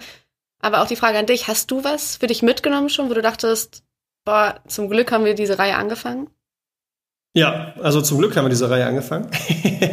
[0.61, 3.23] Aber auch die Frage an dich, hast du was für dich mitgenommen schon, wo du
[3.23, 3.83] dachtest,
[4.27, 6.29] boah, zum Glück haben wir diese Reihe angefangen?
[7.35, 9.31] Ja, also zum Glück haben wir diese Reihe angefangen.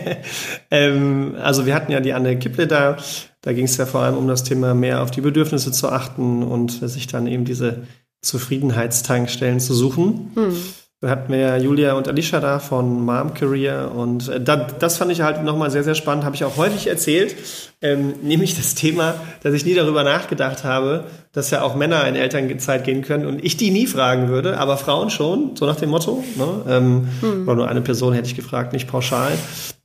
[0.71, 2.97] ähm, also wir hatten ja die Anne Kipple da.
[3.45, 6.41] Da ging es ja vor allem um das Thema mehr auf die Bedürfnisse zu achten
[6.43, 7.83] und sich dann eben diese
[8.21, 10.31] Zufriedenheitstankstellen zu suchen.
[10.33, 10.55] Hm.
[11.01, 15.11] Da hatten wir Julia und Alicia da von Mom Career und äh, da, das fand
[15.11, 17.35] ich halt nochmal sehr, sehr spannend, habe ich auch häufig erzählt,
[17.83, 22.15] ähm, nämlich das Thema, dass ich nie darüber nachgedacht habe, dass ja auch Männer in
[22.15, 25.91] Elternzeit gehen können und ich die nie fragen würde, aber Frauen schon, so nach dem
[25.91, 26.23] Motto.
[26.37, 26.47] Ne?
[26.67, 27.45] Ähm, hm.
[27.45, 29.33] Nur eine Person hätte ich gefragt, nicht pauschal.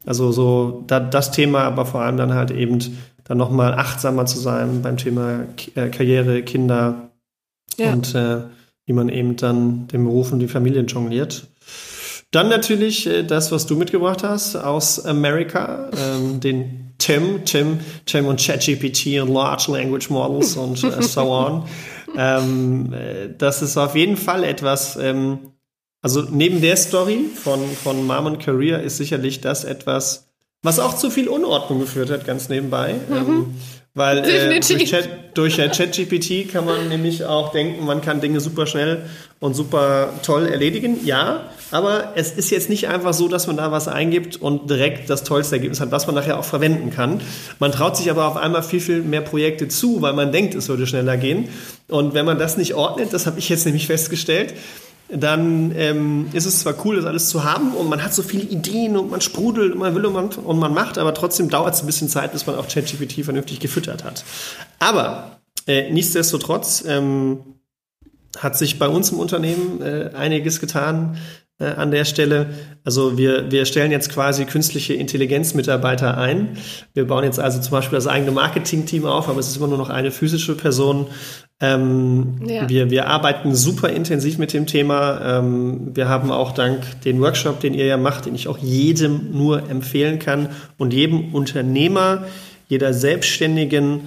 [0.06, 2.78] Also so da, das Thema, aber vor allem dann halt eben
[3.30, 7.10] dann nochmal achtsamer zu sein beim Thema K äh, Karriere, Kinder
[7.76, 7.92] ja.
[7.92, 8.40] und äh,
[8.86, 11.46] wie man eben dann den Beruf und die Familie jongliert.
[12.32, 18.26] Dann natürlich äh, das, was du mitgebracht hast aus Amerika, ähm, den Tim, Tim, Tim
[18.26, 21.62] und ChatGPT und Large Language Models und äh, so on.
[22.16, 25.52] ähm, äh, das ist auf jeden Fall etwas, ähm,
[26.02, 30.29] also neben der Story von, von Mom und Career ist sicherlich das etwas,
[30.62, 32.94] Was auch zu viel Unordnung geführt hat, ganz nebenbei.
[33.08, 33.16] Mhm.
[33.16, 33.54] Ähm,
[33.94, 38.66] weil äh, durch, Chat, durch ChatGPT kann man nämlich auch denken, man kann Dinge super
[38.66, 39.02] schnell
[39.40, 41.04] und super toll erledigen.
[41.04, 45.10] Ja, aber es ist jetzt nicht einfach so, dass man da was eingibt und direkt
[45.10, 47.20] das tollste Ergebnis hat, was man nachher auch verwenden kann.
[47.58, 50.68] Man traut sich aber auf einmal viel, viel mehr Projekte zu, weil man denkt, es
[50.68, 51.48] würde schneller gehen.
[51.88, 54.54] Und wenn man das nicht ordnet, das habe ich jetzt nämlich festgestellt,
[55.12, 58.44] dann ähm, ist es zwar cool, das alles zu haben und man hat so viele
[58.44, 61.74] Ideen und man sprudelt und man will und man, und man macht, aber trotzdem dauert
[61.74, 64.24] es ein bisschen Zeit, bis man auch ChatGPT vernünftig gefüttert hat.
[64.78, 67.40] Aber äh, nichtsdestotrotz ähm,
[68.38, 71.18] hat sich bei uns im Unternehmen äh, einiges getan
[71.60, 72.46] äh, an der Stelle.
[72.84, 76.56] Also wir, wir stellen jetzt quasi künstliche Intelligenzmitarbeiter ein.
[76.94, 79.78] Wir bauen jetzt also zum Beispiel das eigene Marketing-Team auf, aber es ist immer nur
[79.78, 81.06] noch eine physische Person.
[81.60, 82.66] Ähm, ja.
[82.68, 85.38] wir, wir arbeiten super intensiv mit dem Thema.
[85.38, 89.32] Ähm, wir haben auch dank den Workshop, den ihr ja macht, den ich auch jedem
[89.32, 92.24] nur empfehlen kann und jedem Unternehmer,
[92.68, 94.00] jeder Selbstständigen,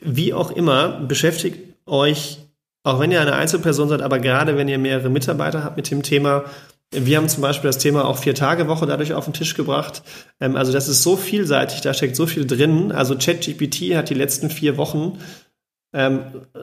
[0.00, 2.38] wie auch immer, beschäftigt euch,
[2.82, 6.02] auch wenn ihr eine Einzelperson seid, aber gerade wenn ihr mehrere Mitarbeiter habt mit dem
[6.02, 6.44] Thema,
[6.92, 10.02] wir haben zum Beispiel das Thema auch Vier-Tage-Woche dadurch auf den Tisch gebracht.
[10.40, 12.92] Ähm, also das ist so vielseitig, da steckt so viel drin.
[12.92, 15.18] Also ChatGPT hat die letzten vier Wochen
[15.92, 16.20] ähm,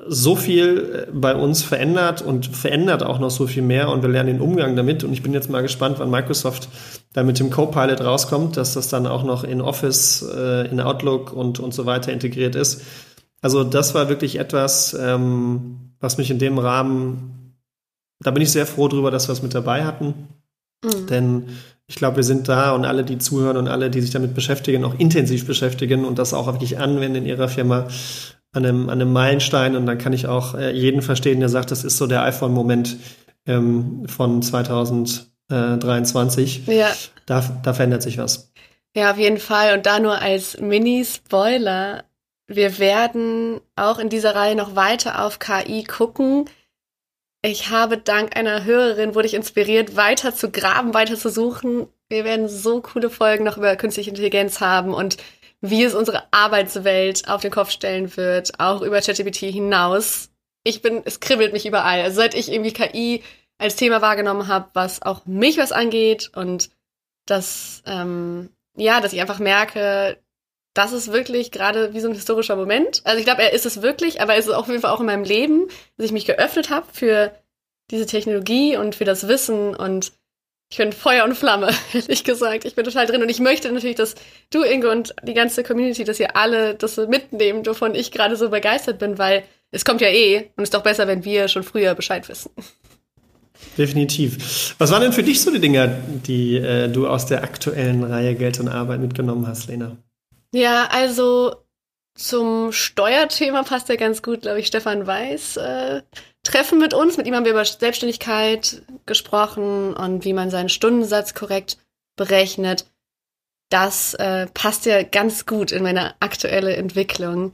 [0.08, 4.10] so viel äh, bei uns verändert und verändert auch noch so viel mehr und wir
[4.10, 5.04] lernen den Umgang damit.
[5.04, 6.70] Und ich bin jetzt mal gespannt, wann Microsoft
[7.14, 11.34] da mit dem Copilot rauskommt, dass das dann auch noch in Office, äh, in Outlook
[11.34, 12.82] und, und so weiter integriert ist.
[13.42, 17.43] Also das war wirklich etwas, ähm, was mich in dem Rahmen
[18.20, 20.30] da bin ich sehr froh drüber, dass wir es mit dabei hatten.
[20.84, 21.08] Mhm.
[21.08, 21.50] Denn
[21.88, 24.86] ich glaube, wir sind da und alle, die zuhören und alle, die sich damit beschäftigen,
[24.86, 27.88] auch intensiv beschäftigen und das auch wirklich anwenden in ihrer Firma
[28.54, 29.76] an einem, an einem Meilenstein.
[29.76, 32.96] Und dann kann ich auch äh, jeden verstehen, der sagt, das ist so der iPhone-Moment
[33.46, 36.68] ähm, von 2023.
[36.68, 36.94] Ja.
[37.26, 38.54] Da, da verändert sich was.
[38.96, 39.76] Ja, auf jeden Fall.
[39.76, 42.06] Und da nur als Mini-Spoiler.
[42.48, 46.46] Wir werden auch in dieser Reihe noch weiter auf KI gucken
[47.46, 51.88] ich habe dank einer Hörerin wurde ich inspiriert, weiter zu graben, weiter zu suchen.
[52.08, 55.18] Wir werden so coole Folgen noch über künstliche Intelligenz haben und
[55.60, 60.30] wie es unsere Arbeitswelt auf den Kopf stellen wird, auch über ChatGPT hinaus.
[60.64, 62.02] Ich bin, es kribbelt mich überall.
[62.02, 63.24] Also seit ich irgendwie KI
[63.58, 66.70] als Thema wahrgenommen habe, was auch mich was angeht und
[67.26, 70.18] das, ähm, ja, dass ich einfach merke,
[70.74, 73.02] das ist wirklich gerade wie so ein historischer Moment.
[73.04, 75.06] Also ich glaube, er ist es wirklich, aber es ist auf jeden Fall auch in
[75.06, 77.32] meinem Leben, dass ich mich geöffnet habe für
[77.92, 80.14] diese Technologie und für das Wissen und
[80.72, 82.66] ich bin Feuer und Flamme, ehrlich gesagt.
[82.66, 84.16] Ich bin total drin und ich möchte natürlich, dass
[84.50, 88.50] du, Inge, und die ganze Community, dass ihr alle das mitnehmen, wovon ich gerade so
[88.50, 91.62] begeistert bin, weil es kommt ja eh und es ist doch besser, wenn wir schon
[91.62, 92.50] früher Bescheid wissen.
[93.78, 94.76] Definitiv.
[94.80, 98.34] Was waren denn für dich so die Dinge, die äh, du aus der aktuellen Reihe
[98.34, 99.98] Geld und Arbeit mitgenommen hast, Lena?
[100.54, 101.56] Ja, also
[102.14, 106.04] zum Steuerthema passt ja ganz gut, glaube ich, Stefan Weiß äh,
[106.44, 107.18] Treffen mit uns.
[107.18, 111.78] Mit ihm haben wir über Selbstständigkeit gesprochen und wie man seinen Stundensatz korrekt
[112.16, 112.86] berechnet.
[113.70, 117.54] Das äh, passt ja ganz gut in meine aktuelle Entwicklung.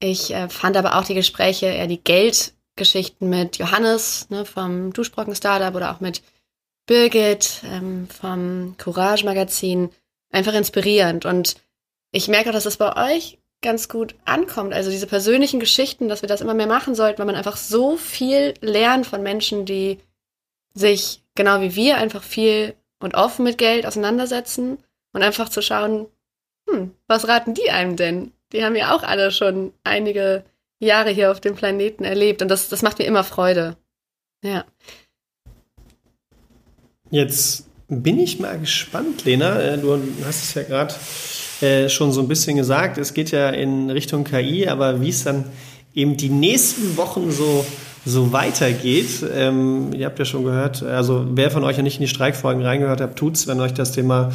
[0.00, 5.36] Ich äh, fand aber auch die Gespräche, eher die Geldgeschichten mit Johannes ne, vom Duschbrocken
[5.36, 6.20] Startup oder auch mit
[6.86, 9.90] Birgit ähm, vom Courage Magazin
[10.32, 11.26] einfach inspirierend.
[11.26, 11.54] Und
[12.14, 14.72] ich merke auch, dass es bei euch ganz gut ankommt.
[14.72, 17.96] Also diese persönlichen Geschichten, dass wir das immer mehr machen sollten, weil man einfach so
[17.96, 19.98] viel lernt von Menschen, die
[20.74, 24.78] sich genau wie wir einfach viel und offen mit Geld auseinandersetzen
[25.12, 26.06] und einfach zu schauen,
[26.70, 28.32] hm, was raten die einem denn?
[28.52, 30.44] Die haben ja auch alle schon einige
[30.78, 33.76] Jahre hier auf dem Planeten erlebt und das, das macht mir immer Freude.
[34.44, 34.64] Ja.
[37.10, 39.60] Jetzt bin ich mal gespannt, Lena.
[39.60, 40.94] Äh, du hast es ja gerade
[41.60, 42.98] äh, schon so ein bisschen gesagt.
[42.98, 45.44] Es geht ja in Richtung KI, aber wie es dann
[45.94, 47.64] eben die nächsten Wochen so
[48.04, 49.24] so weitergeht.
[49.34, 52.62] Ähm, ihr habt ja schon gehört, also wer von euch ja nicht in die Streikfolgen
[52.62, 54.30] reingehört hat, tut's, wenn euch das Thema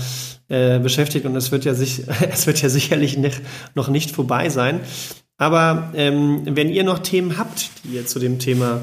[0.47, 3.41] äh, beschäftigt und es wird ja sich, es wird ja sicherlich nicht,
[3.75, 4.79] noch nicht vorbei sein.
[5.37, 8.81] Aber ähm, wenn ihr noch Themen habt, die ihr zu dem Thema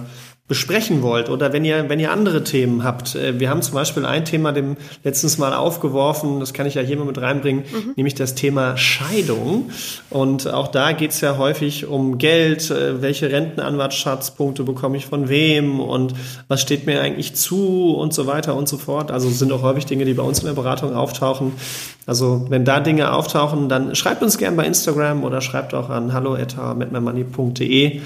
[0.49, 3.17] besprechen wollt oder wenn ihr, wenn ihr andere Themen habt.
[3.17, 6.83] Äh, wir haben zum Beispiel ein Thema dem letztens mal aufgeworfen, das kann ich ja
[6.83, 7.93] hier mal mit reinbringen, mhm.
[7.97, 9.71] nämlich das Thema Scheidung.
[10.09, 15.81] Und auch da geht's ja häufig um Geld, äh, welche Rentenanwartschatzpunkte bekomme ich von wem
[15.81, 16.15] und
[16.47, 19.11] was steht mir eigentlich zu und so weiter und so fort.
[19.11, 21.55] Also sind auch häufig Dinge, die bei uns in der Beratung auftauchen.
[22.07, 26.13] Also wenn da Dinge auftauchen, dann schreibt uns gerne bei Instagram oder schreibt auch an
[26.13, 28.01] hallo@metmymoney.de.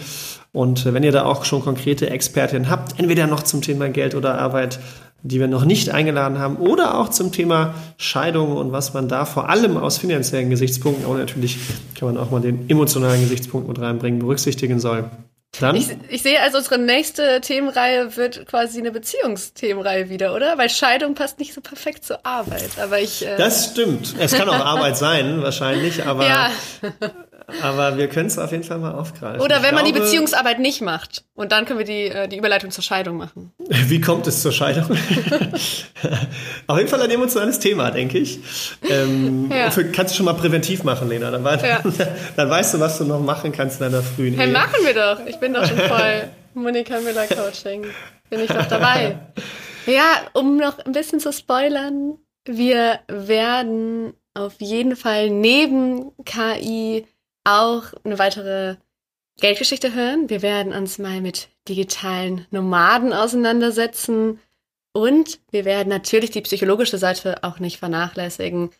[0.52, 4.38] Und wenn ihr da auch schon konkrete Expertinnen habt, entweder noch zum Thema Geld oder
[4.38, 4.80] Arbeit,
[5.22, 9.24] die wir noch nicht eingeladen haben oder auch zum Thema Scheidung und was man da
[9.26, 11.58] vor allem aus finanziellen Gesichtspunkten, aber natürlich
[11.94, 15.10] kann man auch mal den emotionalen Gesichtspunkt mit reinbringen, berücksichtigen soll.
[15.58, 15.74] Dann?
[15.74, 20.56] Ich, ich sehe also, unsere nächste Themenreihe wird quasi eine Beziehungsthemenreihe wieder, oder?
[20.58, 22.78] Weil Scheidung passt nicht so perfekt zur Arbeit.
[22.80, 23.26] Aber ich.
[23.26, 24.14] Äh das stimmt.
[24.18, 26.50] Es kann auch Arbeit sein, wahrscheinlich, aber ja.
[27.62, 29.40] Aber wir können es auf jeden Fall mal aufgreifen.
[29.40, 31.24] Oder wenn man die Beziehungsarbeit nicht macht.
[31.34, 33.52] Und dann können wir die, äh, die Überleitung zur Scheidung machen.
[33.68, 34.84] Wie kommt es zur Scheidung?
[36.66, 38.40] auf jeden Fall ein emotionales Thema, denke ich.
[38.88, 39.70] Ähm, ja.
[39.70, 41.30] für, kannst du schon mal präventiv machen, Lena.
[41.30, 41.82] Dann, ja.
[42.36, 44.52] dann, weißt du, was du noch machen kannst in deiner frühen hey, Ehe.
[44.52, 45.26] machen wir doch.
[45.26, 47.86] Ich bin doch schon voll Monika Müller Coaching.
[48.28, 49.18] Bin ich doch dabei.
[49.86, 52.18] Ja, um noch ein bisschen zu spoilern.
[52.44, 57.06] Wir werden auf jeden Fall neben KI
[57.50, 58.76] auch eine weitere
[59.40, 60.28] Geldgeschichte hören.
[60.28, 64.38] Wir werden uns mal mit digitalen Nomaden auseinandersetzen.
[64.92, 68.70] Und wir werden natürlich die psychologische Seite auch nicht vernachlässigen.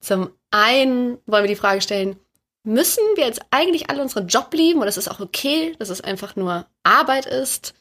[0.00, 2.16] Zum einen wollen wir die Frage stellen,
[2.64, 6.00] müssen wir jetzt eigentlich alle unseren Job lieben oder ist es auch okay, dass es
[6.00, 7.74] einfach nur Arbeit ist?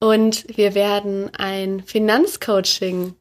[0.00, 3.14] Und wir werden ein Finanzcoaching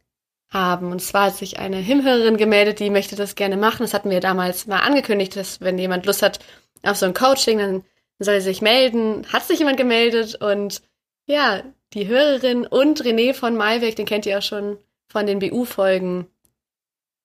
[0.54, 0.92] haben.
[0.92, 3.82] Und zwar hat sich eine Himhörerin gemeldet, die möchte das gerne machen.
[3.82, 6.40] Das hatten wir damals mal angekündigt, dass wenn jemand Lust hat
[6.84, 7.84] auf so ein Coaching, dann
[8.20, 9.26] soll sich melden.
[9.32, 10.82] Hat sich jemand gemeldet und
[11.26, 11.64] ja,
[11.94, 16.28] die Hörerin und René von Maiweg, den kennt ihr auch schon von den BU-Folgen.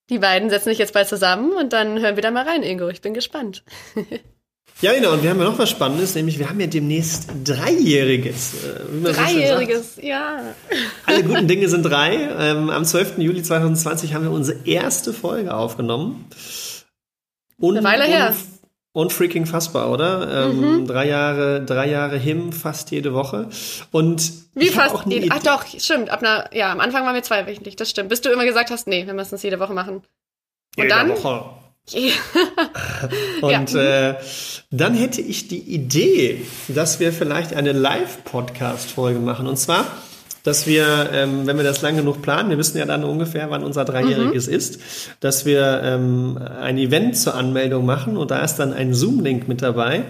[0.09, 2.87] Die beiden setzen sich jetzt bald zusammen und dann hören wir da mal rein, Ingo.
[2.89, 3.63] Ich bin gespannt.
[4.81, 5.11] Ja, genau.
[5.11, 8.53] Und wir haben ja noch was Spannendes, nämlich wir haben ja demnächst Dreijähriges.
[8.63, 10.41] Äh, Dreijähriges, so ja.
[11.05, 12.29] Alle guten Dinge sind drei.
[12.39, 13.17] Ähm, am 12.
[13.17, 16.25] Juli 2020 haben wir unsere erste Folge aufgenommen.
[17.59, 18.33] Und, Eine Weile her.
[18.93, 20.47] Und freaking fassbar, oder?
[20.47, 20.87] Ähm, mhm.
[20.87, 23.49] Drei Jahre, drei Jahre him, fast jede Woche.
[23.91, 24.95] Und wie fast?
[24.95, 26.09] Auch jede, ach doch, stimmt.
[26.09, 28.09] Ab einer, ja, am Anfang waren wir zweiwöchentlich, das stimmt.
[28.09, 29.95] Bis du immer gesagt hast, nee, wir müssen es jede Woche machen.
[29.97, 30.03] Und
[30.77, 31.09] jede dann?
[31.09, 31.58] Woche.
[33.41, 34.09] und ja.
[34.09, 34.15] äh,
[34.71, 39.47] dann hätte ich die Idee, dass wir vielleicht eine Live-Podcast-Folge machen.
[39.47, 39.85] Und zwar,
[40.43, 43.63] dass wir, ähm, wenn wir das lang genug planen, wir wissen ja dann ungefähr, wann
[43.63, 44.53] unser Dreijähriges mhm.
[44.53, 44.79] ist,
[45.19, 49.61] dass wir ähm, ein Event zur Anmeldung machen und da ist dann ein Zoom-Link mit
[49.61, 50.05] dabei.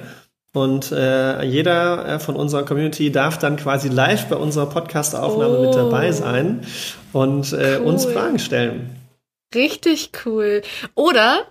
[0.52, 5.66] Und äh, jeder äh, von unserer Community darf dann quasi live bei unserer Podcast-Aufnahme oh.
[5.66, 6.62] mit dabei sein
[7.14, 7.86] und äh, cool.
[7.86, 8.96] uns Fragen stellen.
[9.54, 10.62] Richtig cool.
[10.96, 11.46] Oder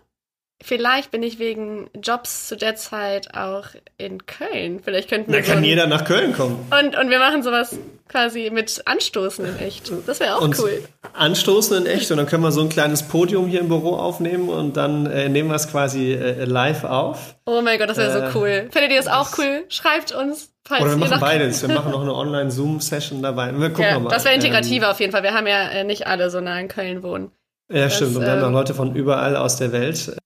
[0.61, 3.67] Vielleicht bin ich wegen Jobs zu der Zeit auch
[3.97, 4.81] in Köln.
[4.83, 5.41] Vielleicht könnten wir.
[5.41, 6.59] Da kann so jeder nach Köln kommen.
[6.71, 9.93] Und, und wir machen sowas quasi mit Anstoßen in echt.
[10.07, 10.83] Das wäre auch und cool.
[11.13, 14.49] Anstoßen in echt und dann können wir so ein kleines Podium hier im Büro aufnehmen
[14.49, 17.37] und dann äh, nehmen wir es quasi äh, live auf.
[17.47, 18.69] Oh mein Gott, das wäre äh, so cool.
[18.73, 19.65] Findet ihr das auch cool?
[19.69, 20.51] Schreibt uns.
[20.67, 21.63] Falls Oder wir machen beides.
[21.67, 23.53] Wir machen noch eine Online-Zoom-Session dabei.
[23.57, 24.11] Wir gucken ja, mal.
[24.11, 25.23] Das wäre integrativer ähm, auf jeden Fall.
[25.23, 27.31] Wir haben ja äh, nicht alle so nah in Köln wohnen.
[27.71, 28.17] Ja, das, stimmt.
[28.17, 30.17] Und wir haben ähm, Leute von überall aus der Welt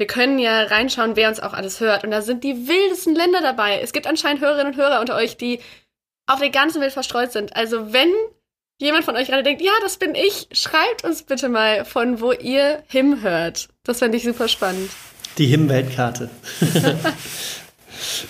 [0.00, 2.04] wir können ja reinschauen, wer uns auch alles hört.
[2.04, 3.80] Und da sind die wildesten Länder dabei.
[3.80, 5.60] Es gibt anscheinend Hörerinnen und Hörer unter euch, die
[6.26, 7.54] auf der ganzen Welt verstreut sind.
[7.54, 8.08] Also wenn
[8.78, 12.32] jemand von euch gerade denkt, ja, das bin ich, schreibt uns bitte mal, von wo
[12.32, 13.68] ihr Him hört.
[13.84, 14.90] Das fände ich super spannend.
[15.36, 16.30] Die Him-Weltkarte.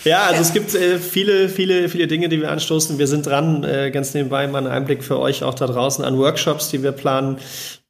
[0.03, 2.97] Ja, also es gibt äh, viele, viele, viele Dinge, die wir anstoßen.
[2.97, 6.17] Wir sind dran, äh, ganz nebenbei mal einen Einblick für euch auch da draußen an
[6.17, 7.37] Workshops, die wir planen.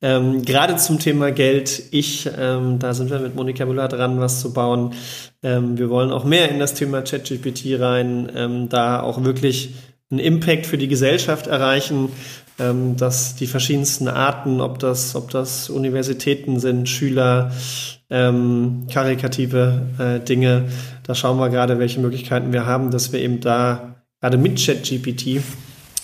[0.02, 4.42] Ähm, Gerade zum Thema Geld, ich, ähm, da sind wir mit Monika Müller dran, was
[4.42, 4.94] zu bauen.
[5.44, 9.76] Ähm, wir wollen auch mehr in das Thema ChatGPT rein, ähm, da auch wirklich
[10.12, 12.10] einen Impact für die Gesellschaft erreichen,
[12.62, 17.52] ähm, dass die verschiedensten Arten, ob das, ob das Universitäten sind, Schüler,
[18.10, 20.66] ähm, karikative äh, Dinge.
[21.04, 25.42] Da schauen wir gerade, welche Möglichkeiten wir haben, dass wir eben da gerade mit ChatGPT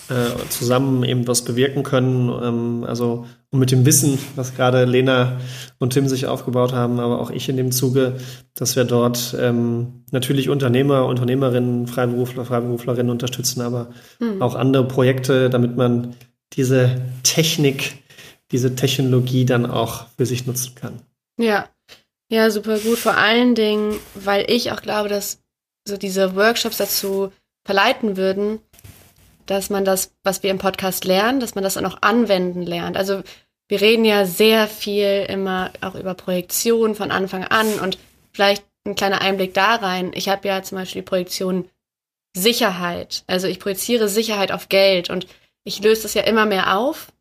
[0.10, 2.30] äh, zusammen eben was bewirken können.
[2.42, 5.38] Ähm, also und mit dem Wissen, was gerade Lena
[5.80, 8.16] und Tim sich aufgebaut haben, aber auch ich in dem Zuge,
[8.56, 13.90] dass wir dort ähm, natürlich Unternehmer, Unternehmerinnen, Freiberufler, Freiberuflerinnen unterstützen, aber
[14.20, 14.42] mhm.
[14.42, 16.16] auch andere Projekte, damit man
[16.54, 17.98] diese Technik,
[18.52, 21.02] diese Technologie dann auch für sich nutzen kann.
[21.40, 21.70] Ja,
[22.30, 22.98] ja, super gut.
[22.98, 25.42] Vor allen Dingen, weil ich auch glaube, dass
[25.88, 27.32] so diese Workshops dazu
[27.66, 28.60] verleiten würden,
[29.46, 32.98] dass man das, was wir im Podcast lernen, dass man das dann auch anwenden lernt.
[32.98, 33.24] Also
[33.70, 37.98] wir reden ja sehr viel immer auch über Projektion von Anfang an und
[38.34, 40.12] vielleicht ein kleiner Einblick da rein.
[40.14, 41.70] Ich habe ja zum Beispiel die Projektion
[42.36, 43.24] Sicherheit.
[43.28, 45.28] Also ich projiziere Sicherheit auf Geld und
[45.68, 47.12] ich löse das ja immer mehr auf.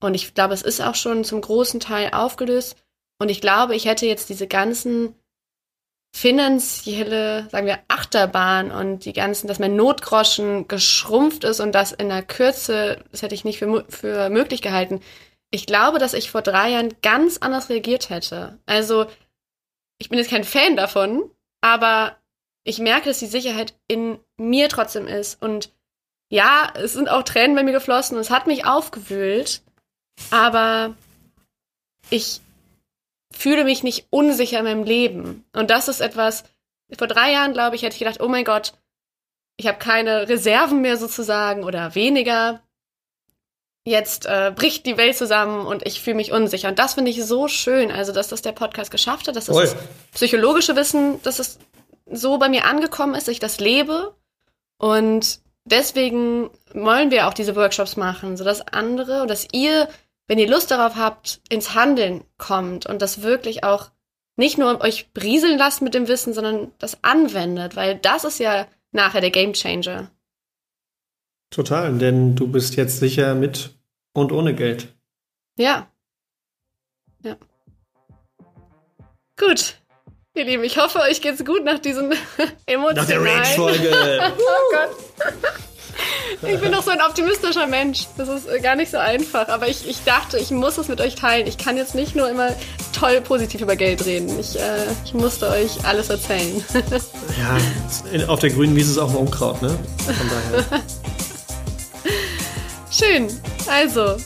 [0.00, 2.76] Und ich glaube, es ist auch schon zum großen Teil aufgelöst.
[3.18, 5.14] Und ich glaube, ich hätte jetzt diese ganzen
[6.14, 12.08] finanzielle, sagen wir, Achterbahn und die ganzen, dass mein Notgroschen geschrumpft ist und das in
[12.08, 15.00] der Kürze, das hätte ich nicht für, für möglich gehalten.
[15.50, 18.58] Ich glaube, dass ich vor drei Jahren ganz anders reagiert hätte.
[18.64, 19.06] Also,
[19.98, 22.16] ich bin jetzt kein Fan davon, aber
[22.64, 25.40] ich merke, dass die Sicherheit in mir trotzdem ist.
[25.42, 25.72] Und
[26.32, 29.60] ja, es sind auch Tränen bei mir geflossen und es hat mich aufgewühlt,
[30.30, 30.94] aber
[32.08, 32.40] ich
[33.30, 35.44] fühle mich nicht unsicher in meinem Leben.
[35.52, 36.44] Und das ist etwas,
[36.96, 38.72] vor drei Jahren, glaube ich, hätte ich gedacht, oh mein Gott,
[39.58, 42.62] ich habe keine Reserven mehr sozusagen oder weniger.
[43.84, 46.70] Jetzt äh, bricht die Welt zusammen und ich fühle mich unsicher.
[46.70, 47.90] Und das finde ich so schön.
[47.90, 49.76] Also, dass das der Podcast geschafft hat, dass das, das
[50.14, 51.58] psychologische Wissen, dass es
[52.10, 54.14] so bei mir angekommen ist, dass ich das lebe.
[54.78, 59.88] Und deswegen wollen wir auch diese Workshops machen, sodass andere, dass ihr
[60.32, 63.90] wenn ihr Lust darauf habt, ins Handeln kommt und das wirklich auch
[64.36, 68.66] nicht nur euch brieseln lasst mit dem Wissen, sondern das anwendet, weil das ist ja
[68.92, 70.10] nachher der Game Changer.
[71.50, 73.76] Total, denn du bist jetzt sicher mit
[74.14, 74.88] und ohne Geld.
[75.58, 75.86] Ja.
[77.22, 77.36] Ja.
[79.36, 79.76] Gut.
[80.34, 82.14] Ihr Lieben, ich hoffe, euch geht's gut nach diesen
[82.64, 82.96] Emotionen.
[82.96, 83.92] Nach der Rage-Folge.
[84.38, 85.11] oh Gott.
[86.42, 88.06] Ich bin doch so ein optimistischer Mensch.
[88.16, 89.48] Das ist äh, gar nicht so einfach.
[89.48, 91.46] Aber ich, ich dachte, ich muss es mit euch teilen.
[91.46, 92.50] Ich kann jetzt nicht nur immer
[92.92, 94.38] toll positiv über Geld reden.
[94.40, 96.64] Ich, äh, ich musste euch alles erzählen.
[97.38, 99.70] Ja, auf der grünen Wiese ist auch ein Unkraut, ne?
[100.04, 100.82] Von daher.
[102.90, 103.28] Schön.
[103.66, 104.16] Also,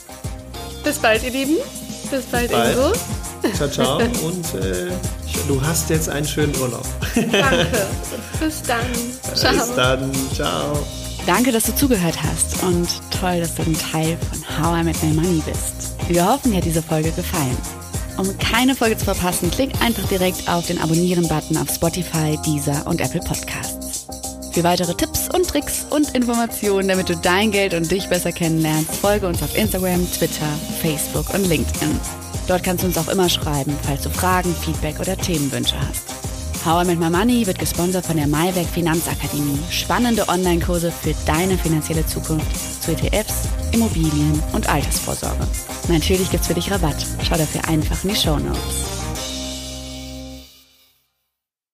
[0.83, 1.55] bis bald, ihr Lieben.
[2.11, 2.75] Bis bald, bald.
[2.75, 2.93] Ingo.
[3.55, 3.97] Ciao, ciao.
[4.23, 4.91] Und äh,
[5.47, 6.85] du hast jetzt einen schönen Urlaub.
[7.15, 7.67] Danke.
[8.39, 8.85] Bis dann.
[9.35, 9.53] Ciao.
[9.53, 10.11] Bis dann.
[10.33, 10.85] Ciao.
[11.25, 12.87] Danke, dass du zugehört hast und
[13.19, 15.95] toll, dass du ein Teil von How I Met My Money bist.
[16.07, 17.57] Wir hoffen, dir hat diese Folge gefallen.
[18.17, 23.01] Um keine Folge zu verpassen, klick einfach direkt auf den Abonnieren-Button auf Spotify, Deezer und
[23.01, 24.07] Apple Podcasts.
[24.53, 28.95] Für weitere Tipps und Tricks und Informationen, damit du dein Geld und dich besser kennenlernst,
[28.95, 30.47] folge uns auf Instagram, Twitter,
[30.81, 31.99] Facebook und LinkedIn.
[32.47, 36.03] Dort kannst du uns auch immer schreiben, falls du Fragen, Feedback oder Themenwünsche hast.
[36.65, 39.59] How I Met My Money wird gesponsert von der Maiwerk Finanzakademie.
[39.69, 45.47] Spannende Online-Kurse für deine finanzielle Zukunft zu ETFs, Immobilien und Altersvorsorge.
[45.87, 47.05] Natürlich gibt's für dich Rabatt.
[47.23, 48.96] Schau dafür einfach in die Show Notes.